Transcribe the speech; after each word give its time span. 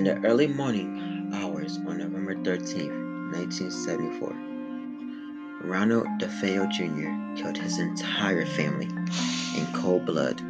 In 0.00 0.06
the 0.06 0.26
early 0.26 0.46
morning 0.46 1.30
hours 1.34 1.76
on 1.86 1.98
November 1.98 2.34
13, 2.34 3.32
1974, 3.32 4.34
Ronald 5.68 6.06
DeFeo 6.18 6.70
Jr. 6.70 7.38
killed 7.38 7.58
his 7.58 7.78
entire 7.78 8.46
family 8.46 8.88
in 9.58 9.66
cold 9.74 10.06
blood 10.06 10.40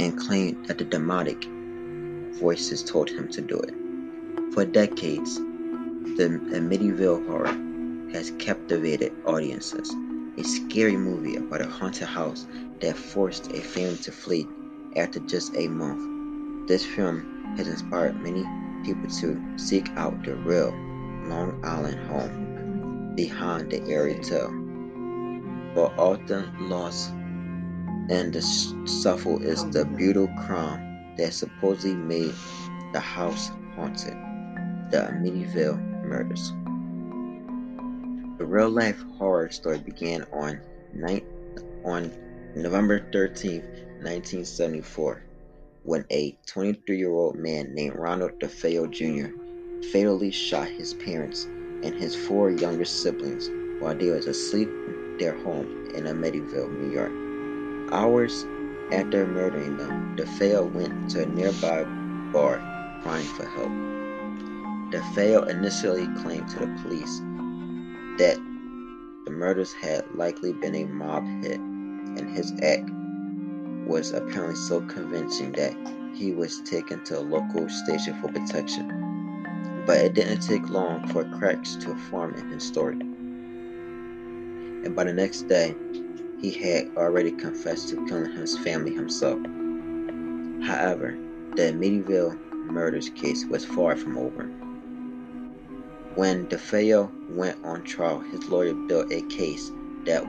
and 0.00 0.18
claimed 0.18 0.66
that 0.66 0.78
the 0.78 0.84
demonic 0.84 1.44
voices 2.40 2.82
told 2.82 3.08
him 3.08 3.28
to 3.30 3.40
do 3.40 3.56
it. 3.56 3.72
For 4.52 4.64
decades, 4.64 5.36
the 5.36 6.40
Amityville 6.50 7.24
horror 7.28 7.56
has 8.12 8.32
captivated 8.40 9.12
audiences. 9.26 9.94
A 10.38 10.42
scary 10.42 10.96
movie 10.96 11.36
about 11.36 11.60
a 11.60 11.68
haunted 11.68 12.08
house 12.08 12.48
that 12.80 12.96
forced 12.96 13.52
a 13.52 13.60
family 13.60 13.98
to 13.98 14.10
flee 14.10 14.48
after 14.96 15.20
just 15.20 15.54
a 15.54 15.68
month. 15.68 16.66
This 16.66 16.84
film 16.84 17.39
has 17.56 17.68
inspired 17.68 18.20
many 18.20 18.44
people 18.84 19.10
to 19.10 19.40
seek 19.56 19.88
out 19.96 20.22
the 20.24 20.34
real 20.36 20.70
Long 21.28 21.60
Island 21.64 21.98
home 22.08 23.14
behind 23.14 23.70
the 23.70 23.82
airy 23.88 24.18
tale. 24.20 24.50
But 25.74 25.98
often 25.98 26.68
lost 26.68 27.12
and 28.10 28.32
the 28.32 28.42
shuffle 29.02 29.40
is 29.42 29.64
the 29.70 29.84
brutal 29.84 30.26
crime 30.44 31.14
that 31.16 31.32
supposedly 31.32 31.94
made 31.94 32.34
the 32.92 33.00
house 33.00 33.50
haunted 33.76 34.16
the 34.90 34.98
Amityville 34.98 36.04
murders. 36.04 36.50
The 38.38 38.46
real 38.46 38.68
life 38.68 39.00
horror 39.16 39.50
story 39.50 39.78
began 39.78 40.24
on, 40.32 40.60
on 41.84 42.10
November 42.56 43.06
13, 43.12 43.60
1974, 44.02 45.22
when 45.82 46.04
a 46.10 46.36
23 46.46 46.98
year 46.98 47.12
old 47.12 47.36
man 47.36 47.74
named 47.74 47.96
Ronald 47.96 48.32
DeFeo 48.40 48.90
Jr. 48.90 49.32
fatally 49.92 50.30
shot 50.30 50.68
his 50.68 50.94
parents 50.94 51.44
and 51.82 51.94
his 51.94 52.14
four 52.14 52.50
younger 52.50 52.84
siblings 52.84 53.48
while 53.80 53.96
they 53.96 54.10
was 54.10 54.26
asleep 54.26 54.68
in 54.68 55.16
their 55.18 55.36
home 55.38 55.88
in 55.94 56.04
Amityville, 56.04 56.70
New 56.70 56.92
York. 56.92 57.12
Hours 57.92 58.44
after 58.92 59.26
murdering 59.26 59.76
them, 59.78 60.16
DeFeo 60.16 60.70
went 60.72 61.10
to 61.10 61.22
a 61.22 61.26
nearby 61.26 61.84
bar 62.32 62.58
crying 63.02 63.26
for 63.26 63.46
help. 63.46 63.70
DeFeo 64.92 65.48
initially 65.48 66.06
claimed 66.22 66.48
to 66.50 66.58
the 66.58 66.78
police 66.82 67.20
that 68.18 68.36
the 69.24 69.30
murders 69.30 69.72
had 69.72 70.04
likely 70.14 70.52
been 70.52 70.74
a 70.74 70.84
mob 70.84 71.24
hit, 71.42 71.58
and 71.58 72.28
his 72.36 72.52
act 72.62 72.90
was 73.90 74.12
apparently 74.12 74.54
so 74.54 74.80
convincing 74.82 75.50
that 75.50 75.74
he 76.14 76.30
was 76.30 76.60
taken 76.60 77.02
to 77.02 77.18
a 77.18 77.20
local 77.20 77.68
station 77.68 78.14
for 78.20 78.28
protection. 78.28 79.82
But 79.84 79.98
it 79.98 80.14
didn't 80.14 80.42
take 80.46 80.70
long 80.70 81.08
for 81.08 81.24
cracks 81.24 81.74
to 81.76 81.96
form 82.08 82.34
in 82.34 82.50
his 82.50 82.62
story. 82.62 83.00
And 84.84 84.94
by 84.94 85.02
the 85.02 85.12
next 85.12 85.48
day, 85.48 85.74
he 86.40 86.52
had 86.52 86.92
already 86.96 87.32
confessed 87.32 87.88
to 87.88 88.06
killing 88.06 88.30
his 88.30 88.56
family 88.58 88.94
himself. 88.94 89.40
However, 90.64 91.18
the 91.56 91.72
Amityville 91.72 92.38
murders 92.70 93.08
case 93.08 93.44
was 93.44 93.64
far 93.64 93.96
from 93.96 94.16
over. 94.16 94.44
When 96.14 96.46
DeFeo 96.46 97.10
went 97.30 97.58
on 97.64 97.82
trial, 97.82 98.20
his 98.20 98.48
lawyer 98.48 98.74
built 98.86 99.10
a 99.10 99.22
case 99.22 99.72
that 100.04 100.24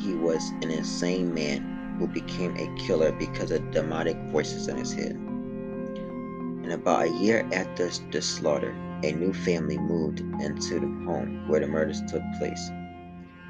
he 0.00 0.14
was 0.14 0.46
an 0.62 0.70
insane 0.70 1.32
man 1.32 1.69
who 2.00 2.08
became 2.08 2.56
a 2.56 2.74
killer 2.80 3.12
because 3.12 3.50
of 3.50 3.70
demonic 3.72 4.16
voices 4.32 4.68
in 4.68 4.78
his 4.78 4.90
head. 4.90 5.12
And 5.12 6.72
about 6.72 7.04
a 7.04 7.10
year 7.10 7.46
after 7.52 7.90
the 8.10 8.22
slaughter, 8.22 8.74
a 9.04 9.12
new 9.12 9.34
family 9.34 9.76
moved 9.76 10.20
into 10.40 10.80
the 10.80 11.04
home 11.04 11.46
where 11.46 11.60
the 11.60 11.66
murders 11.66 12.00
took 12.08 12.22
place. 12.38 12.70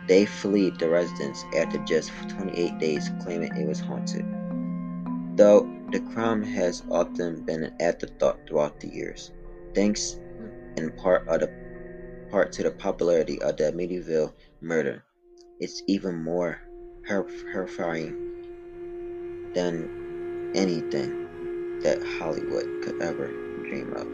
They 0.08 0.26
fled 0.26 0.80
the 0.80 0.90
residence 0.90 1.44
after 1.56 1.78
just 1.84 2.10
28 2.30 2.78
days, 2.80 3.08
claiming 3.22 3.56
it 3.56 3.68
was 3.68 3.78
haunted. 3.78 4.26
Though 5.36 5.70
the 5.92 6.00
crime 6.12 6.42
has 6.42 6.82
often 6.90 7.44
been 7.44 7.62
an 7.62 7.76
afterthought 7.78 8.40
throughout 8.48 8.80
the 8.80 8.88
years, 8.88 9.30
thanks 9.76 10.18
in 10.76 10.90
part 10.96 11.24
the 11.26 11.48
part 12.32 12.52
to 12.54 12.64
the 12.64 12.72
popularity 12.72 13.40
of 13.42 13.56
the 13.56 13.70
Amityville 13.70 14.32
murder. 14.60 15.04
It's 15.60 15.82
even 15.86 16.16
more 16.16 16.60
horrifying 17.06 18.29
than 19.54 20.52
anything 20.54 21.80
that 21.82 22.02
Hollywood 22.02 22.82
could 22.82 23.00
ever 23.00 23.28
dream 23.62 23.92
of. 23.94 24.06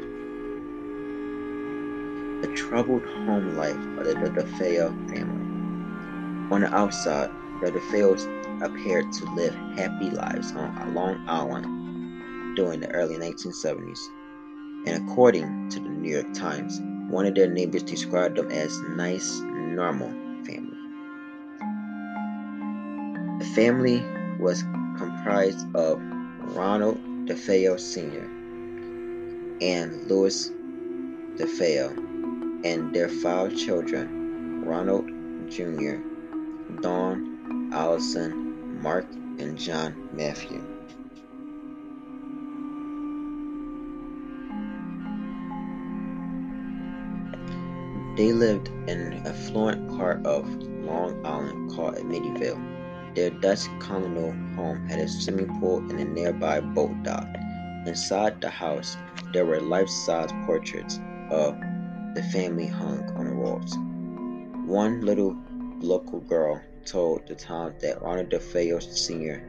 The 2.42 2.54
troubled 2.54 3.02
home 3.02 3.56
life 3.56 3.74
of 3.98 4.04
the 4.04 4.14
DeFeo 4.14 5.10
family. 5.10 6.54
On 6.54 6.60
the 6.60 6.74
outside, 6.74 7.30
the 7.62 7.72
DeFeos 7.72 8.26
appeared 8.62 9.12
to 9.12 9.24
live 9.34 9.54
happy 9.76 10.10
lives 10.10 10.52
on 10.52 10.94
Long 10.94 11.24
Island 11.28 12.56
during 12.56 12.80
the 12.80 12.90
early 12.90 13.16
1970s. 13.16 13.98
And 14.86 15.08
according 15.08 15.70
to 15.70 15.80
the 15.80 15.88
New 15.88 16.10
York 16.10 16.32
Times, 16.34 16.80
one 17.10 17.26
of 17.26 17.34
their 17.34 17.50
neighbors 17.50 17.82
described 17.82 18.36
them 18.36 18.50
as 18.50 18.76
a 18.78 18.88
nice, 18.90 19.40
normal 19.40 20.08
family. 20.44 20.76
The 23.38 23.46
family 23.54 24.04
was 24.38 24.62
comprised 25.26 25.66
of 25.74 26.00
Ronald 26.54 26.98
DeFeo 27.26 27.80
Sr. 27.80 28.22
and 29.60 30.08
Louise 30.08 30.52
DeFeo 31.34 32.64
and 32.64 32.94
their 32.94 33.08
five 33.08 33.56
children, 33.56 34.62
Ronald 34.64 35.08
Jr., 35.50 35.96
Dawn, 36.80 37.72
Allison, 37.72 38.80
Mark, 38.80 39.06
and 39.40 39.58
John 39.58 40.08
Matthew. 40.12 40.62
They 48.16 48.32
lived 48.32 48.68
in 48.68 49.00
an 49.00 49.26
affluent 49.26 49.88
part 49.98 50.24
of 50.24 50.48
Long 50.84 51.26
Island 51.26 51.74
called 51.74 51.96
Amityville. 51.96 52.75
Their 53.16 53.30
Dutch 53.30 53.64
colonial 53.80 54.32
home 54.56 54.86
had 54.88 55.00
a 55.00 55.08
swimming 55.08 55.58
pool 55.58 55.78
and 55.78 55.98
a 55.98 56.04
nearby 56.04 56.60
boat 56.60 57.02
dock. 57.02 57.26
Inside 57.86 58.42
the 58.42 58.50
house, 58.50 58.94
there 59.32 59.46
were 59.46 59.58
life-size 59.58 60.30
portraits 60.44 61.00
of 61.30 61.58
the 62.14 62.22
family 62.30 62.66
hung 62.66 63.08
on 63.16 63.24
the 63.26 63.34
walls. 63.34 63.74
One 64.68 65.00
little 65.00 65.34
local 65.80 66.20
girl 66.20 66.60
told 66.84 67.26
the 67.26 67.34
Times 67.34 67.80
that 67.80 68.02
Ronald 68.02 68.28
DeFeo 68.28 68.82
Sr. 68.82 69.42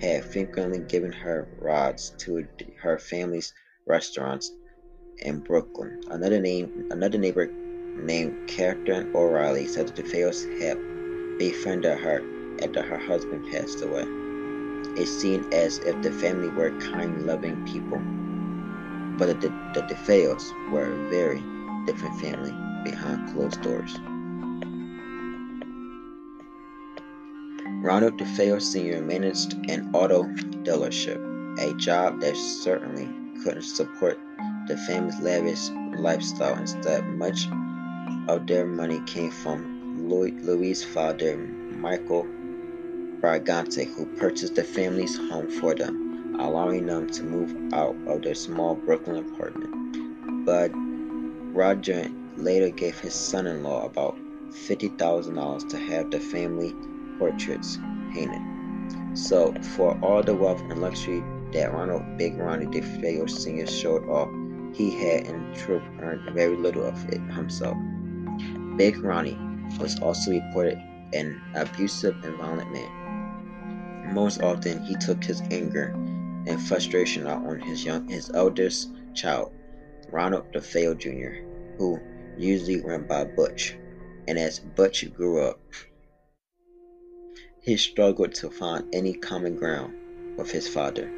had 0.00 0.24
frequently 0.24 0.80
given 0.80 1.12
her 1.12 1.46
rides 1.60 2.10
to 2.18 2.44
her 2.82 2.98
family's 2.98 3.54
restaurants 3.86 4.50
in 5.20 5.38
Brooklyn. 5.38 6.00
Another 6.10 6.40
name, 6.40 6.88
another 6.90 7.18
neighbor 7.18 7.46
named 7.46 8.48
Catherine 8.48 9.12
O'Reilly 9.14 9.68
said 9.68 9.86
that 9.86 9.94
DeFeos 10.04 10.60
had 10.60 10.78
befriended 11.38 11.96
her 12.00 12.33
after 12.62 12.82
her 12.82 12.98
husband 12.98 13.46
passed 13.50 13.82
away. 13.82 14.04
It 14.96 15.06
seemed 15.06 15.52
as 15.52 15.78
if 15.78 16.00
the 16.02 16.12
family 16.12 16.48
were 16.48 16.78
kind, 16.78 17.26
loving 17.26 17.64
people, 17.66 17.98
but 19.18 19.40
the, 19.40 19.48
the 19.74 19.82
DeFeos 19.82 20.70
were 20.70 20.92
a 20.92 21.08
very 21.10 21.42
different 21.86 22.20
family 22.20 22.52
behind 22.84 23.32
closed 23.32 23.60
doors. 23.62 23.96
Ronald 27.82 28.18
DeFeo 28.18 28.62
Sr. 28.62 29.02
managed 29.02 29.54
an 29.68 29.90
auto 29.92 30.24
dealership, 30.64 31.20
a 31.58 31.74
job 31.74 32.20
that 32.20 32.36
certainly 32.36 33.08
couldn't 33.42 33.62
support 33.62 34.18
the 34.68 34.76
family's 34.86 35.20
lavish 35.20 35.68
lifestyle. 35.98 36.56
Instead, 36.56 37.06
much 37.08 37.46
of 38.28 38.46
their 38.46 38.64
money 38.64 39.00
came 39.06 39.30
from 39.30 40.08
Louise's 40.08 40.84
father, 40.84 41.36
Michael 41.36 42.26
Brigante, 43.24 43.86
who 43.86 44.04
purchased 44.04 44.54
the 44.54 44.62
family's 44.62 45.16
home 45.16 45.48
for 45.48 45.74
them, 45.74 46.36
allowing 46.38 46.84
them 46.84 47.08
to 47.08 47.22
move 47.22 47.72
out 47.72 47.96
of 48.06 48.20
their 48.20 48.34
small 48.34 48.74
Brooklyn 48.74 49.24
apartment. 49.24 50.44
But 50.44 50.70
Roger 51.54 52.10
later 52.36 52.68
gave 52.68 52.98
his 52.98 53.14
son-in-law 53.14 53.86
about 53.86 54.18
$50,000 54.50 55.68
to 55.70 55.78
have 55.78 56.10
the 56.10 56.20
family 56.20 56.74
portraits 57.18 57.78
painted. 58.12 58.42
So, 59.16 59.54
for 59.74 59.98
all 60.02 60.22
the 60.22 60.34
wealth 60.34 60.60
and 60.60 60.82
luxury 60.82 61.24
that 61.54 61.72
Ronald 61.72 62.18
Big 62.18 62.36
Ronnie 62.36 62.66
DeFeo 62.66 63.30
Sr. 63.30 63.66
showed 63.66 64.06
off, 64.06 64.28
he 64.76 64.90
had 64.90 65.24
in 65.28 65.54
truth 65.54 65.82
earned 66.00 66.30
very 66.34 66.58
little 66.58 66.84
of 66.84 67.08
it 67.08 67.22
himself. 67.32 67.78
Big 68.76 69.02
Ronnie 69.02 69.38
was 69.80 69.98
also 70.00 70.30
reported 70.30 70.76
an 71.14 71.40
abusive 71.54 72.22
and 72.22 72.36
violent 72.36 72.70
man. 72.70 73.03
Most 74.04 74.42
often, 74.42 74.82
he 74.84 74.94
took 74.96 75.24
his 75.24 75.40
anger 75.50 75.92
and 76.46 76.60
frustration 76.60 77.26
out 77.26 77.44
on 77.46 77.60
his 77.60 77.84
young, 77.84 78.08
his 78.08 78.30
eldest 78.34 78.90
child, 79.14 79.52
Ronald 80.10 80.52
DeFeo 80.52 80.96
Jr., 80.98 81.34
who 81.78 81.98
usually 82.36 82.80
went 82.80 83.08
by 83.08 83.24
Butch. 83.24 83.76
And 84.28 84.38
as 84.38 84.58
Butch 84.58 85.12
grew 85.12 85.40
up, 85.40 85.60
he 87.62 87.76
struggled 87.76 88.34
to 88.34 88.50
find 88.50 88.94
any 88.94 89.14
common 89.14 89.56
ground 89.56 89.94
with 90.36 90.50
his 90.50 90.68
father. 90.68 91.10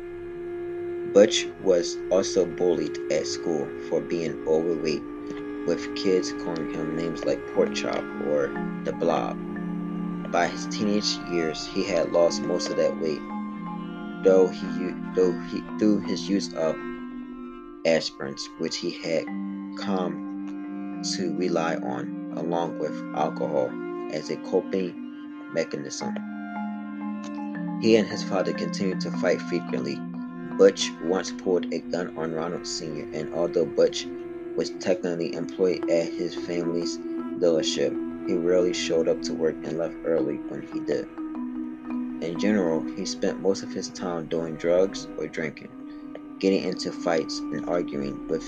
Butch 1.13 1.47
was 1.63 1.97
also 2.11 2.47
bullied 2.47 2.99
at 3.11 3.27
school 3.27 3.69
for 3.89 4.01
being 4.01 4.47
overweight, 4.47 5.03
with 5.67 5.95
kids 5.97 6.33
calling 6.45 6.71
him 6.71 6.97
names 6.97 7.25
like 7.25 7.45
Pork 7.49 7.75
Chop 7.75 8.05
or 8.27 8.49
the 8.85 8.93
Blob. 8.93 9.56
By 10.33 10.49
his 10.49 10.67
teenage 10.67 11.19
years, 11.31 11.67
he 11.67 11.85
had 11.85 12.13
lost 12.13 12.43
most 12.43 12.69
of 12.69 12.77
that 12.77 13.01
weight, 13.01 13.21
though 14.25 14.49
he 14.49 14.67
though 15.15 15.33
he 15.51 15.63
through 15.79 16.01
his 16.01 16.29
use 16.29 16.53
of 16.55 16.75
aspirins, 17.85 18.47
which 18.59 18.77
he 18.77 18.91
had 18.91 19.25
come 19.79 21.03
to 21.17 21.37
rely 21.37 21.77
on, 21.77 22.33
along 22.37 22.79
with 22.79 22.93
alcohol, 23.15 23.71
as 24.13 24.31
a 24.31 24.37
coping 24.39 25.15
mechanism. 25.53 26.15
He 27.81 27.97
and 27.97 28.09
his 28.09 28.23
father 28.25 28.53
continued 28.53 29.01
to 29.03 29.11
fight 29.13 29.41
frequently. 29.43 29.97
Butch 30.59 30.91
once 31.05 31.31
pulled 31.33 31.73
a 31.73 31.79
gun 31.81 32.13
on 32.17 32.33
Ronald 32.33 32.67
Sr., 32.67 33.09
and 33.13 33.33
although 33.33 33.67
Butch 33.67 34.07
was 34.57 34.71
technically 34.71 35.35
employed 35.35 35.89
at 35.91 36.09
his 36.13 36.35
family's 36.35 36.99
dealership, 37.39 37.95
he 38.27 38.35
rarely 38.35 38.73
showed 38.73 39.09
up 39.09 39.23
to 39.23 39.35
work 39.35 39.55
and 39.65 39.79
left 39.79 39.97
early 40.05 40.37
when 40.49 40.63
he 40.63 40.81
did. 40.81 41.07
In 42.23 42.39
general, 42.39 42.83
he 42.97 43.05
spent 43.05 43.41
most 43.41 43.63
of 43.63 43.73
his 43.73 43.89
time 43.91 44.27
doing 44.27 44.57
drugs 44.57 45.07
or 45.19 45.29
drinking, 45.29 45.71
getting 46.41 46.65
into 46.65 46.91
fights 46.91 47.39
and 47.53 47.69
arguing 47.69 48.27
with 48.29 48.45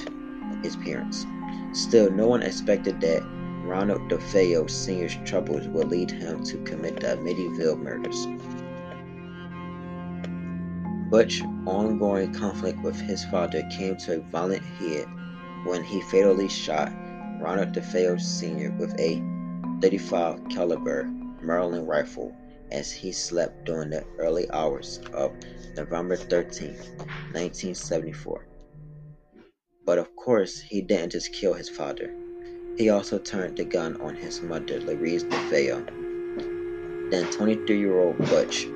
his 0.63 0.77
parents. 0.77 1.25
Still, 1.73 2.11
no 2.11 2.27
one 2.27 2.43
expected 2.43 3.01
that 3.01 3.23
Ronald 3.65 4.11
DeFeo 4.11 4.69
Sr.'s 4.69 5.17
troubles 5.25 5.69
would 5.69 5.89
lead 5.89 6.11
him 6.11 6.43
to 6.45 6.57
commit 6.65 7.01
the 7.01 7.17
Amityville 7.17 7.79
murders. 7.79 8.27
Butch's 11.11 11.43
ongoing 11.67 12.33
conflict 12.35 12.83
with 12.83 12.99
his 13.01 13.25
father 13.27 13.63
came 13.71 13.97
to 13.99 14.17
a 14.17 14.31
violent 14.31 14.65
head 14.65 15.07
when 15.65 15.83
he 15.85 16.01
fatally 16.03 16.49
shot 16.49 16.93
Ronald 17.41 17.73
DeFeo 17.73 18.21
Sr. 18.21 18.73
with 18.73 18.99
a 18.99 19.23
35 19.81 20.49
caliber 20.49 21.05
Marlin 21.43 21.87
rifle 21.87 22.35
as 22.73 22.91
he 22.91 23.13
slept 23.13 23.65
during 23.65 23.91
the 23.91 24.05
early 24.19 24.51
hours 24.51 25.01
of 25.13 25.33
November 25.77 26.17
13, 26.17 26.75
1974. 26.75 28.47
But 29.87 29.99
of 29.99 30.15
course, 30.17 30.59
he 30.61 30.83
didn't 30.83 31.13
just 31.13 31.33
kill 31.33 31.55
his 31.55 31.69
father. 31.69 32.13
He 32.77 32.91
also 32.91 33.19
turned 33.19 33.57
the 33.57 33.65
gun 33.65 34.01
on 34.01 34.17
his 34.17 34.43
mother, 34.43 34.81
Louise 34.81 35.25
DeFeo. 35.25 35.87
Then 37.11 37.25
23-year-old 37.27 38.19
Butch 38.19 38.67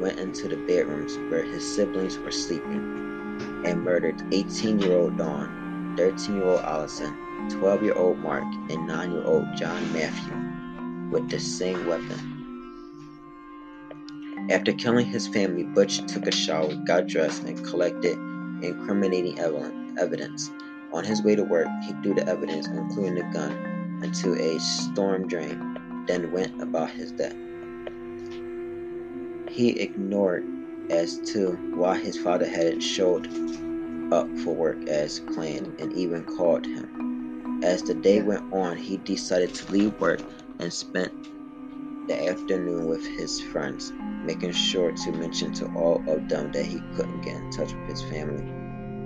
went 0.00 0.18
into 0.18 0.48
the 0.48 0.56
bedrooms 0.56 1.16
where 1.30 1.44
his 1.44 1.64
siblings 1.74 2.18
were 2.18 2.30
sleeping 2.32 3.62
and 3.64 3.82
murdered 3.82 4.18
18-year-old 4.30 5.18
Dawn, 5.18 5.65
13-year-old 5.96 6.60
Allison, 6.60 7.16
12-year-old 7.48 8.18
Mark, 8.18 8.44
and 8.44 8.88
9-year-old 8.88 9.56
John 9.56 9.92
Matthew 9.92 11.10
with 11.10 11.30
the 11.30 11.40
same 11.40 11.86
weapon. 11.86 12.34
After 14.50 14.72
killing 14.72 15.06
his 15.06 15.26
family, 15.26 15.64
Butch 15.64 15.98
took 16.06 16.26
a 16.26 16.32
shower, 16.32 16.74
got 16.86 17.06
dressed, 17.06 17.44
and 17.44 17.64
collected 17.64 18.18
incriminating 18.62 19.38
evidence. 19.38 20.50
On 20.92 21.02
his 21.02 21.22
way 21.22 21.34
to 21.34 21.44
work, 21.44 21.66
he 21.82 21.92
threw 22.02 22.14
the 22.14 22.28
evidence, 22.28 22.66
including 22.68 23.16
the 23.16 23.22
gun, 23.32 24.00
into 24.02 24.34
a 24.34 24.58
storm 24.60 25.26
drain, 25.26 26.04
then 26.06 26.30
went 26.30 26.62
about 26.62 26.90
his 26.90 27.12
day. 27.12 27.32
He 29.50 29.70
ignored 29.80 30.44
as 30.90 31.18
to 31.32 31.52
why 31.74 31.98
his 31.98 32.18
father 32.18 32.46
hadn't 32.46 32.80
showed 32.80 33.26
up 34.12 34.28
for 34.38 34.54
work 34.54 34.86
as 34.88 35.20
planned 35.20 35.80
and 35.80 35.92
even 35.92 36.24
called 36.24 36.66
him. 36.66 37.60
As 37.62 37.82
the 37.82 37.94
day 37.94 38.22
went 38.22 38.52
on, 38.52 38.76
he 38.76 38.98
decided 38.98 39.54
to 39.54 39.72
leave 39.72 39.98
work 40.00 40.20
and 40.58 40.72
spent 40.72 41.12
the 42.06 42.28
afternoon 42.28 42.86
with 42.86 43.04
his 43.04 43.40
friends, 43.40 43.92
making 44.24 44.52
sure 44.52 44.92
to 44.92 45.12
mention 45.12 45.52
to 45.54 45.66
all 45.74 46.02
of 46.08 46.28
them 46.28 46.52
that 46.52 46.64
he 46.64 46.80
couldn't 46.94 47.22
get 47.22 47.34
in 47.34 47.50
touch 47.50 47.72
with 47.72 47.88
his 47.88 48.02
family 48.02 48.44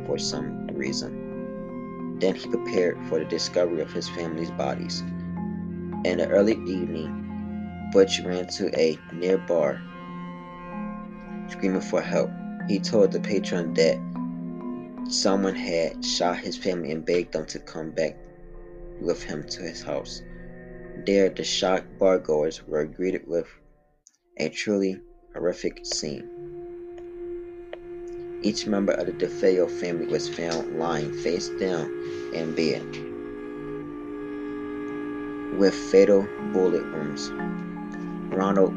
for 0.06 0.18
some 0.18 0.66
reason. 0.68 2.18
Then 2.18 2.34
he 2.34 2.48
prepared 2.48 2.98
for 3.08 3.18
the 3.18 3.24
discovery 3.24 3.80
of 3.80 3.92
his 3.92 4.08
family's 4.08 4.50
bodies. 4.50 5.00
In 6.04 6.18
the 6.18 6.28
early 6.28 6.52
evening, 6.52 7.88
Butch 7.92 8.20
ran 8.20 8.46
to 8.48 8.78
a 8.78 8.98
near 9.12 9.38
bar, 9.38 9.80
screaming 11.48 11.80
for 11.80 12.02
help. 12.02 12.30
He 12.68 12.78
told 12.78 13.12
the 13.12 13.20
patron 13.20 13.74
that 13.74 13.98
someone 15.10 15.54
had 15.54 16.04
shot 16.04 16.38
his 16.38 16.56
family 16.56 16.92
and 16.92 17.04
begged 17.04 17.32
them 17.32 17.46
to 17.46 17.58
come 17.58 17.90
back 17.90 18.16
with 19.00 19.22
him 19.22 19.46
to 19.48 19.62
his 19.62 19.82
house. 19.82 20.22
There, 21.04 21.28
the 21.30 21.44
shocked 21.44 21.98
bargoers 21.98 22.66
were 22.66 22.84
greeted 22.84 23.26
with 23.26 23.46
a 24.36 24.48
truly 24.48 25.00
horrific 25.34 25.84
scene. 25.84 26.28
Each 28.42 28.66
member 28.66 28.92
of 28.92 29.06
the 29.06 29.12
DeFeo 29.12 29.70
family 29.70 30.06
was 30.06 30.28
found 30.28 30.78
lying 30.78 31.12
face 31.12 31.48
down 31.60 31.90
in 32.32 32.54
bed 32.54 33.10
with 35.58 35.74
fatal 35.74 36.26
bullet 36.52 36.84
wounds. 36.84 37.30
Ronald 38.34 38.72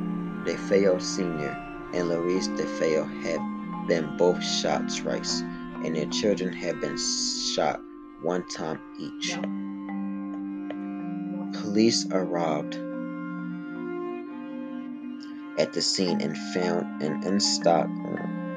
DeFeo 0.45 1.01
Sr. 1.01 1.55
and 1.93 2.09
Louise 2.09 2.49
DeFeo 2.49 3.05
had 3.23 3.87
been 3.87 4.17
both 4.17 4.43
shot 4.43 4.93
twice, 4.93 5.43
and 5.83 5.95
their 5.95 6.07
children 6.07 6.53
had 6.53 6.79
been 6.79 6.97
shot 6.97 7.81
one 8.21 8.47
time 8.47 8.79
each. 8.99 9.37
Police 11.61 12.07
arrived 12.11 12.75
at 15.59 15.73
the 15.73 15.81
scene 15.81 16.21
and 16.21 16.37
found 16.53 17.01
an 17.03 17.23
in, 17.23 17.39
stock, 17.39 17.87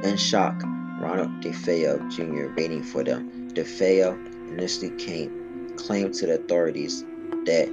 in 0.03 0.17
shock 0.17 0.63
Ronald 1.01 1.41
DeFeo 1.41 2.11
Jr. 2.11 2.55
waiting 2.57 2.83
for 2.83 3.05
them. 3.05 3.51
DeFeo 3.51 4.17
initially 4.51 4.91
came, 4.91 5.75
claimed 5.77 6.15
to 6.15 6.27
the 6.27 6.35
authorities 6.35 7.05
that 7.45 7.69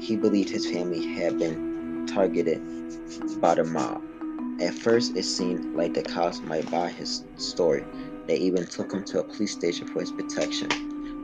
he 0.00 0.16
believed 0.16 0.48
his 0.48 0.66
family 0.66 1.14
had 1.14 1.38
been 1.38 2.06
targeted 2.06 2.60
by 3.40 3.54
the 3.54 3.64
mob. 3.64 4.02
At 4.60 4.74
first, 4.74 5.16
it 5.16 5.24
seemed 5.24 5.74
like 5.74 5.94
the 5.94 6.02
cops 6.02 6.40
might 6.40 6.70
buy 6.70 6.90
his 6.90 7.24
story. 7.36 7.84
They 8.30 8.36
even 8.36 8.64
took 8.64 8.92
him 8.92 9.02
to 9.06 9.18
a 9.18 9.24
police 9.24 9.50
station 9.50 9.88
for 9.88 9.98
his 9.98 10.12
protection. 10.12 10.68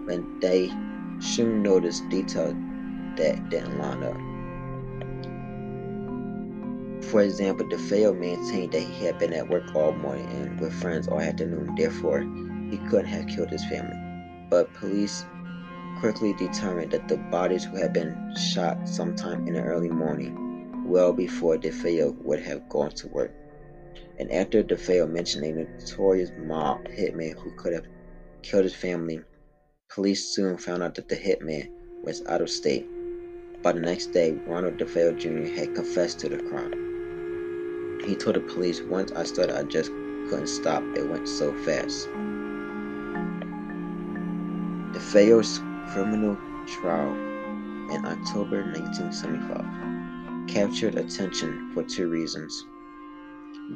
When 0.06 0.40
they 0.40 0.72
soon 1.20 1.62
noticed 1.62 2.02
details 2.08 2.54
that 3.16 3.48
didn't 3.48 3.78
line 3.78 4.02
up. 4.02 4.16
For 7.04 7.22
example, 7.22 7.64
DeFeo 7.68 8.18
maintained 8.18 8.72
that 8.72 8.82
he 8.82 9.04
had 9.04 9.20
been 9.20 9.32
at 9.34 9.48
work 9.48 9.72
all 9.76 9.92
morning 9.92 10.26
and 10.30 10.58
with 10.58 10.72
friends 10.82 11.06
all 11.06 11.20
afternoon, 11.20 11.76
therefore, 11.76 12.22
he 12.72 12.78
couldn't 12.88 13.06
have 13.06 13.28
killed 13.28 13.50
his 13.50 13.64
family. 13.66 13.96
But 14.50 14.74
police 14.74 15.24
quickly 16.00 16.32
determined 16.32 16.90
that 16.90 17.06
the 17.06 17.18
bodies 17.18 17.62
who 17.62 17.76
had 17.76 17.92
been 17.92 18.34
shot 18.52 18.88
sometime 18.88 19.46
in 19.46 19.54
the 19.54 19.62
early 19.62 19.90
morning, 19.90 20.84
well 20.88 21.12
before 21.12 21.56
DeFeo 21.56 22.20
would 22.24 22.40
have 22.40 22.68
gone 22.68 22.90
to 22.96 23.06
work. 23.06 23.32
And 24.18 24.32
after 24.32 24.62
DeFeo 24.62 25.10
mentioned 25.10 25.44
a 25.44 25.52
notorious 25.52 26.30
mob 26.38 26.86
hitman 26.88 27.34
who 27.38 27.50
could 27.56 27.72
have 27.72 27.86
killed 28.42 28.64
his 28.64 28.74
family, 28.74 29.20
police 29.88 30.34
soon 30.34 30.56
found 30.58 30.82
out 30.82 30.94
that 30.94 31.08
the 31.08 31.16
hitman 31.16 31.68
was 32.02 32.22
out 32.26 32.40
of 32.40 32.50
state 32.50 32.86
by 33.66 33.72
the 33.72 33.80
next 33.80 34.12
day, 34.12 34.32
Ronald 34.46 34.78
DeFeo 34.78 35.18
Jr. 35.18 35.52
had 35.58 35.74
confessed 35.74 36.20
to 36.20 36.28
the 36.28 36.38
crime. 36.38 37.98
He 38.06 38.14
told 38.14 38.36
the 38.36 38.40
police, 38.40 38.80
Once 38.82 39.10
I 39.10 39.24
started, 39.24 39.56
I 39.56 39.64
just 39.64 39.90
couldn't 40.28 40.46
stop. 40.46 40.84
It 40.94 41.08
went 41.08 41.26
so 41.26 41.52
fast. 41.64 42.06
DeFeo's 44.92 45.58
criminal 45.92 46.36
trial 46.68 47.12
in 47.90 48.06
October 48.06 48.62
1975 48.62 50.48
captured 50.48 50.94
attention 50.94 51.72
for 51.74 51.82
two 51.82 52.08
reasons 52.08 52.64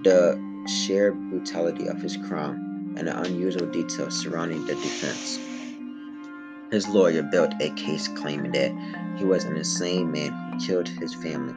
the 0.02 0.38
sheer 0.66 1.12
brutality 1.12 1.86
of 1.88 2.00
his 2.00 2.16
crime 2.16 2.94
and 2.96 3.08
the 3.08 3.20
unusual 3.22 3.66
details 3.66 4.20
surrounding 4.20 4.64
the 4.66 4.74
defense. 4.74 5.38
His 6.70 6.88
lawyer 6.88 7.22
built 7.22 7.52
a 7.60 7.70
case 7.70 8.08
claiming 8.08 8.52
that 8.52 8.72
he 9.18 9.24
was 9.24 9.44
an 9.44 9.56
insane 9.56 10.12
man 10.12 10.32
who 10.32 10.66
killed 10.66 10.88
his 10.88 11.14
family 11.14 11.54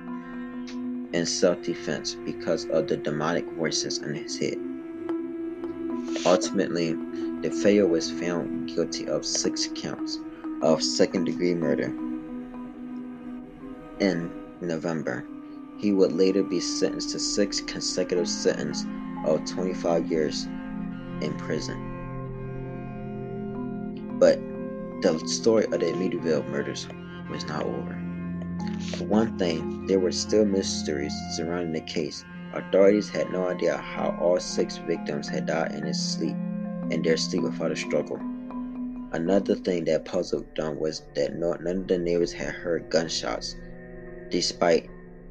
in 1.13 1.25
self 1.25 1.62
defense 1.62 2.16
because 2.25 2.66
of 2.66 2.88
the 2.88 2.98
demonic 2.98 3.46
voices 3.52 4.00
in 4.00 4.16
his 4.16 4.38
head. 4.38 4.58
Ultimately, 6.25 6.94
DeFeo 7.42 7.88
was 7.88 8.10
found 8.12 8.70
guilty 8.74 9.08
of 9.08 9.25
six 9.25 9.70
counts 9.75 10.20
of 10.62 10.82
second 10.82 11.25
degree 11.25 11.54
murder 11.54 11.94
in 14.00 14.32
November. 14.62 15.25
He 15.84 15.92
would 15.92 16.13
later 16.13 16.44
be 16.44 16.62
sentenced 16.62 17.10
to 17.10 17.20
six 17.20 17.60
consecutive 17.60 18.30
sentences 18.30 18.86
of 19.25 19.44
25 19.44 20.10
years 20.10 20.46
in 21.20 21.36
prison. 21.38 21.78
But 24.18 24.40
the 25.02 25.20
story 25.28 25.66
of 25.66 25.72
the 25.72 25.80
Amityville 25.80 26.48
murders 26.48 26.88
was 27.30 27.46
not 27.48 27.66
over. 27.66 28.02
For 28.96 29.04
one 29.04 29.38
thing, 29.38 29.86
there 29.88 30.00
were 30.00 30.13
still 30.13 30.46
mysteries 30.46 31.12
surrounding 31.36 31.74
the 31.74 31.82
case. 31.82 32.24
Authorities 32.54 33.10
had 33.10 33.30
no 33.34 33.50
idea 33.50 33.75
how 33.75 34.18
all 34.22 34.40
six 34.40 34.78
victims 34.78 35.28
had 35.28 35.48
died 35.48 35.74
in 35.74 35.84
his 35.84 36.02
sleep, 36.02 36.38
in 36.92 37.02
their 37.04 37.18
sleep 37.18 37.44
without 37.44 37.74
a 37.74 37.75
struggle. 37.75 38.22
Another 39.12 39.56
thing 39.56 39.84
that 39.84 40.06
puzzled 40.06 40.46
them 40.56 40.80
was 40.80 41.02
that 41.16 41.36
no, 41.36 41.56
none 41.60 41.80
of 41.80 41.88
the 41.90 41.98
neighbors 41.98 42.32
had 42.32 42.54
heard 42.54 42.90
gunshots, 42.90 43.58
despite 44.30 44.90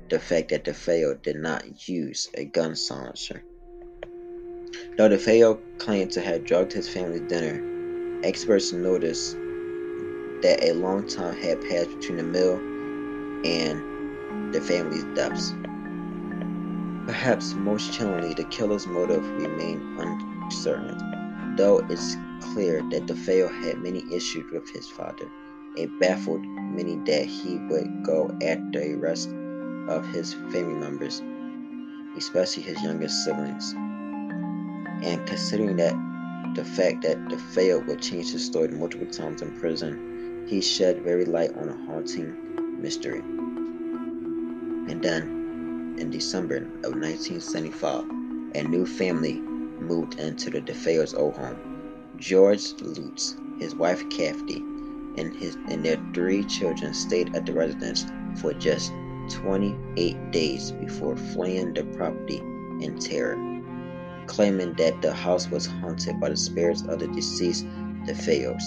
the 0.08 0.18
fact 0.18 0.50
that 0.50 0.64
DeFeo 0.64 1.20
did 1.22 1.36
not 1.36 1.88
use 1.88 2.28
a 2.34 2.44
gun 2.44 2.76
silencer. 2.76 3.42
Though 4.96 5.08
DeFeo 5.08 5.58
claimed 5.78 6.12
to 6.12 6.20
have 6.20 6.44
drugged 6.44 6.72
his 6.72 6.88
family's 6.88 7.22
dinner, 7.22 8.20
experts 8.24 8.72
noticed 8.72 9.36
that 10.42 10.58
a 10.62 10.72
long 10.72 11.06
time 11.06 11.34
had 11.34 11.62
passed 11.62 11.90
between 11.98 12.18
the 12.18 12.24
meal 12.24 12.56
and 13.44 14.54
the 14.54 14.60
family's 14.60 15.04
deaths. 15.14 15.52
Perhaps 17.06 17.54
most 17.54 17.92
chillingly, 17.92 18.34
the 18.34 18.44
killer's 18.44 18.86
motive 18.86 19.24
remained 19.30 20.00
uncertain, 20.00 21.56
though 21.56 21.78
it's 21.88 22.16
clear 22.52 22.82
that 22.90 23.06
DeFeo 23.06 23.48
had 23.64 23.78
many 23.78 24.04
issues 24.14 24.50
with 24.52 24.68
his 24.70 24.88
father. 24.88 25.30
It 25.76 25.90
baffled 26.00 26.42
many 26.42 26.96
that 27.06 27.24
he 27.24 27.58
would 27.70 28.04
go 28.04 28.30
after 28.42 28.80
the 28.80 28.94
rest 28.96 29.30
of 29.88 30.06
his 30.08 30.34
family 30.34 30.74
members, 30.74 31.22
especially 32.16 32.62
his 32.62 32.82
youngest 32.82 33.24
siblings. 33.24 33.72
And 33.72 35.26
considering 35.26 35.76
that 35.76 35.94
the 36.54 36.64
fact 36.64 37.02
that 37.02 37.28
the 37.28 37.36
DeFeo 37.36 37.86
would 37.86 38.00
change 38.00 38.32
his 38.32 38.44
story 38.44 38.68
multiple 38.68 39.06
times 39.06 39.42
in 39.42 39.58
prison 39.58 40.12
he 40.46 40.60
shed 40.60 41.02
very 41.02 41.24
light 41.24 41.56
on 41.56 41.68
a 41.68 41.86
haunting 41.86 42.80
mystery. 42.80 43.20
And 44.90 45.02
then, 45.02 45.96
in 45.98 46.10
December 46.10 46.56
of 46.56 46.94
1975, 46.94 48.04
a 48.54 48.62
new 48.64 48.84
family 48.84 49.40
moved 49.40 50.18
into 50.18 50.50
the 50.50 50.60
DeFeo's 50.60 51.14
old 51.14 51.36
home. 51.36 51.56
George 52.18 52.72
Lutz, 52.80 53.36
his 53.58 53.74
wife 53.74 54.08
Kathy, 54.10 54.56
and 55.16 55.34
his 55.34 55.56
and 55.68 55.84
their 55.84 55.98
three 56.14 56.44
children 56.44 56.92
stayed 56.94 57.34
at 57.34 57.46
the 57.46 57.52
residence 57.52 58.06
for 58.40 58.52
just 58.54 58.92
28 59.30 60.30
days 60.30 60.72
before 60.72 61.16
fleeing 61.16 61.74
the 61.74 61.84
property 61.96 62.38
in 62.80 62.98
terror, 62.98 63.36
claiming 64.26 64.74
that 64.74 65.00
the 65.02 65.12
house 65.12 65.48
was 65.48 65.66
haunted 65.66 66.20
by 66.20 66.28
the 66.28 66.36
spirits 66.36 66.82
of 66.82 66.98
the 66.98 67.08
deceased 67.08 67.66
DeFeos 68.06 68.62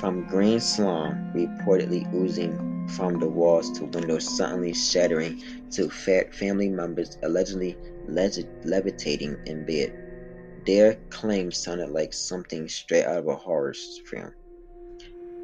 from 0.00 0.26
green 0.28 0.58
slime 0.58 1.30
reportedly 1.34 2.10
oozing 2.14 2.88
from 2.88 3.20
the 3.20 3.28
walls 3.28 3.70
to 3.70 3.84
windows 3.84 4.36
suddenly 4.36 4.72
shattering 4.72 5.42
to 5.70 5.90
family 5.90 6.70
members 6.70 7.18
allegedly 7.22 7.76
levitating 8.08 9.36
in 9.44 9.66
bed. 9.66 9.92
Their 10.66 10.94
claims 11.10 11.58
sounded 11.58 11.90
like 11.90 12.14
something 12.14 12.66
straight 12.66 13.04
out 13.04 13.18
of 13.18 13.28
a 13.28 13.36
horror 13.36 13.74
film. 14.06 14.32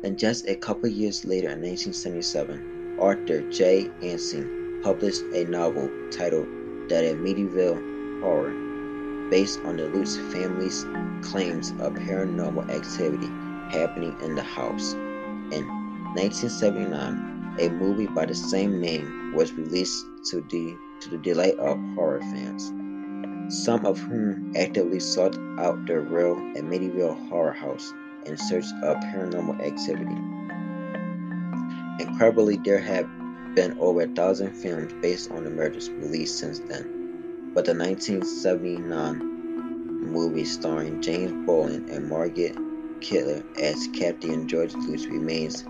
And 0.02 0.18
just 0.18 0.46
a 0.46 0.54
couple 0.54 0.88
years 0.90 1.24
later, 1.24 1.48
in 1.48 1.62
1977, 1.62 2.98
author 2.98 3.40
Jay 3.50 3.88
Anson 4.02 4.80
published 4.82 5.22
a 5.32 5.44
novel 5.44 5.90
titled 6.10 6.46
The 6.88 7.16
Amityville 7.16 8.20
Horror, 8.20 9.30
based 9.30 9.58
on 9.64 9.78
the 9.78 9.88
Lutz 9.88 10.16
family's 10.32 10.84
claims 11.22 11.70
of 11.80 11.94
paranormal 11.94 12.68
activity 12.70 13.26
happening 13.70 14.14
in 14.22 14.34
the 14.34 14.42
house. 14.42 14.92
In 14.92 15.66
1979, 16.14 17.56
a 17.58 17.70
movie 17.70 18.06
by 18.06 18.26
the 18.26 18.34
same 18.34 18.80
name 18.80 19.32
was 19.34 19.52
released 19.54 20.04
to 20.30 20.42
the, 20.42 20.76
to 21.00 21.10
the 21.10 21.18
delight 21.18 21.58
of 21.58 21.78
horror 21.94 22.20
fans, 22.20 22.70
some 23.64 23.86
of 23.86 23.98
whom 23.98 24.52
actively 24.56 25.00
sought 25.00 25.38
out 25.58 25.86
the 25.86 25.98
real 25.98 26.36
Amityville 26.36 27.28
horror 27.28 27.52
house 27.52 27.94
in 28.26 28.36
search 28.36 28.66
of 28.82 28.96
paranormal 28.98 29.60
activity. 29.64 30.16
Incredibly, 32.02 32.56
there 32.56 32.80
have 32.80 33.08
been 33.54 33.78
over 33.78 34.02
a 34.02 34.08
thousand 34.08 34.52
films 34.52 34.92
based 35.00 35.30
on 35.30 35.44
the 35.44 35.50
murders 35.50 35.88
released 35.88 36.38
since 36.38 36.58
then, 36.58 37.52
but 37.54 37.64
the 37.64 37.74
1979 37.74 39.36
movie 40.02 40.44
starring 40.44 41.00
James 41.00 41.32
Brolin 41.46 41.88
and 41.90 42.08
Margot 42.08 42.52
Kidder 43.00 43.42
as 43.60 43.88
Captain 43.94 44.46
George 44.48 44.74
Lutz 44.74 45.06
remains 45.06 45.64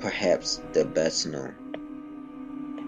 perhaps 0.00 0.60
the 0.72 0.84
best 0.84 1.26
known. 1.26 1.54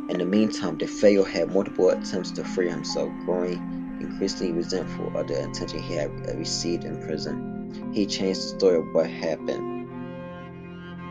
In 0.08 0.18
the 0.18 0.24
meantime, 0.24 0.78
DeFeo 0.78 1.26
had 1.26 1.52
multiple 1.52 1.90
attempts 1.90 2.30
to 2.32 2.44
free 2.44 2.68
himself, 2.70 3.10
growing 3.24 3.98
increasingly 4.00 4.52
resentful 4.52 5.16
of 5.16 5.26
the 5.26 5.48
attention 5.48 5.82
he 5.82 5.94
had 5.94 6.10
received 6.38 6.84
in 6.84 7.00
prison. 7.02 7.55
He 7.92 8.06
changed 8.06 8.40
the 8.40 8.58
story 8.58 8.78
of 8.78 8.92
what 8.92 9.08
happened 9.08 9.76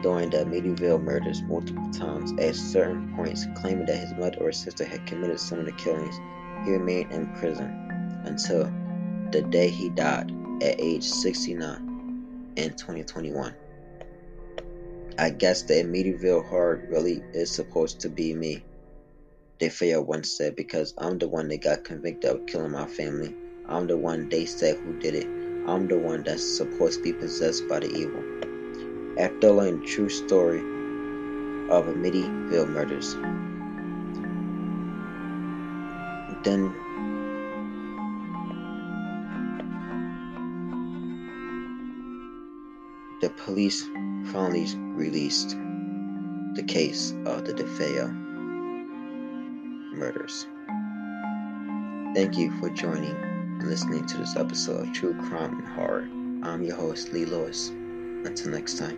during 0.02 0.30
the 0.30 0.38
Amityville 0.38 1.02
murders 1.02 1.42
multiple 1.44 1.90
times, 1.92 2.32
at 2.40 2.56
certain 2.56 3.16
points 3.16 3.48
claiming 3.56 3.88
that 3.88 3.98
his 3.98 4.14
mother 4.14 4.38
or 4.40 4.52
sister 4.52 4.86
had 4.86 5.08
committed 5.08 5.40
some 5.40 5.60
of 5.60 5.66
the 5.66 5.72
killings. 5.72 6.16
He 6.64 6.72
remained 6.72 7.12
in 7.12 7.34
prison 7.36 8.22
until 8.24 8.72
the 9.32 9.42
day 9.42 9.70
he 9.70 9.90
died 9.90 10.32
at 10.62 10.80
age 10.80 11.04
69 11.04 12.54
in 12.56 12.70
2021. 12.76 13.56
I 15.18 15.30
guess 15.32 15.64
the 15.64 15.76
Amityville 15.76 16.46
horror 16.46 16.88
really 16.90 17.24
is 17.34 17.50
supposed 17.50 18.02
to 18.02 18.10
be 18.10 18.34
me. 18.34 18.64
They 19.60 19.70
DeFeo 19.70 20.06
once 20.06 20.38
said 20.38 20.56
because 20.56 20.94
I'm 20.98 21.18
the 21.18 21.30
one 21.30 21.48
that 21.48 21.62
got 21.62 21.84
convicted 21.86 22.30
of 22.30 22.46
killing 22.46 22.72
my 22.72 22.86
family. 22.86 23.34
I'm 23.68 23.88
the 23.88 23.98
one 23.98 24.30
they 24.30 24.46
said 24.46 24.78
who 24.78 25.00
did 25.00 25.16
it. 25.16 25.45
I'm 25.67 25.88
the 25.88 25.98
one 25.98 26.22
that's 26.24 26.43
supposed 26.43 26.98
to 26.98 27.03
be 27.03 27.13
possessed 27.13 27.67
by 27.67 27.79
the 27.79 27.91
evil. 27.91 28.24
After 29.17 29.50
learning 29.50 29.79
the 29.79 29.86
true 29.88 30.10
story 30.10 30.60
of 31.69 31.86
Amityville 31.86 32.69
murders, 32.69 33.15
then 36.43 36.72
the 43.22 43.29
police 43.31 43.84
finally 44.31 44.67
released 44.93 45.57
the 46.53 46.63
case 46.67 47.12
of 47.25 47.43
the 47.45 47.53
DeFeo 47.53 48.13
murders. 49.93 50.45
Thank 52.13 52.38
you 52.38 52.51
for 52.60 52.69
joining 52.69 53.35
and 53.60 53.70
listening 53.70 54.06
to 54.06 54.18
this 54.18 54.36
episode 54.36 54.88
of 54.88 54.94
True 54.94 55.14
Crime 55.14 55.60
and 55.60 55.68
Horror. 55.68 56.08
I'm 56.44 56.64
your 56.64 56.76
host, 56.76 57.14
Lee 57.14 57.26
Lewis. 57.26 57.70
Until 57.70 58.52
next 58.52 58.78
time. 58.78 58.98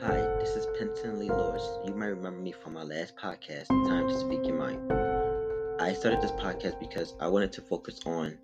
Hi, 0.00 0.20
this 0.40 0.56
is 0.56 0.66
Penton 0.78 1.18
Lee 1.18 1.30
Lewis. 1.30 1.62
You 1.86 1.94
might 1.94 2.06
remember 2.06 2.40
me 2.40 2.52
from 2.52 2.74
my 2.74 2.82
last 2.82 3.14
podcast, 3.16 3.68
Time 3.68 4.08
to 4.08 4.18
Speak 4.18 4.46
Your 4.46 4.56
Mind. 4.56 4.92
I 5.80 5.92
started 5.92 6.22
this 6.22 6.32
podcast 6.32 6.80
because 6.80 7.14
I 7.20 7.28
wanted 7.28 7.52
to 7.52 7.60
focus 7.60 8.00
on 8.06 8.38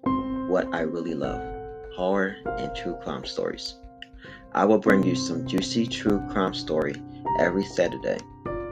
what 0.48 0.66
I 0.74 0.80
really 0.80 1.14
love 1.14 1.40
horror 1.94 2.36
and 2.44 2.74
true 2.74 2.96
crime 3.02 3.24
stories. 3.24 3.76
I 4.54 4.66
will 4.66 4.78
bring 4.78 5.02
you 5.02 5.14
some 5.14 5.46
juicy 5.46 5.86
true 5.86 6.20
crime 6.30 6.52
story 6.52 6.94
every 7.38 7.64
Saturday 7.64 8.18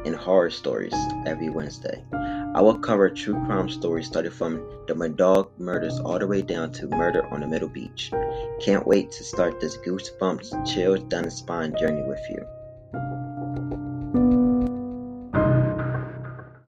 and 0.04 0.14
horror 0.14 0.50
stories 0.50 0.94
every 1.26 1.48
Wednesday. 1.48 2.04
I 2.12 2.60
will 2.60 2.78
cover 2.78 3.08
true 3.08 3.42
crime 3.46 3.70
stories 3.70 4.06
starting 4.06 4.30
from 4.30 4.56
the 4.86 4.94
Murdaugh 4.94 5.48
murders 5.58 5.98
all 6.00 6.18
the 6.18 6.26
way 6.26 6.42
down 6.42 6.72
to 6.72 6.88
murder 6.88 7.26
on 7.32 7.40
the 7.40 7.46
Middle 7.46 7.68
Beach. 7.68 8.12
Can't 8.60 8.86
wait 8.86 9.10
to 9.12 9.24
start 9.24 9.58
this 9.58 9.78
goosebumps, 9.78 10.70
chills 10.70 11.00
down 11.04 11.22
the 11.22 11.30
spine 11.30 11.74
journey 11.78 12.02
with 12.02 12.20
you. 12.28 12.46